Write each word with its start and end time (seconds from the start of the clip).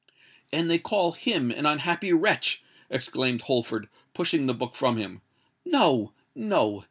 "And 0.51 0.67
they 0.67 0.79
call 0.79 1.11
him 1.11 1.51
an 1.51 1.67
unhappy 1.67 2.11
wretch!" 2.11 2.63
exclaimed 2.89 3.43
Holford, 3.43 3.87
pushing 4.15 4.47
the 4.47 4.55
book 4.55 4.73
from 4.73 4.97
him: 4.97 5.21
"no—no! 5.63 6.79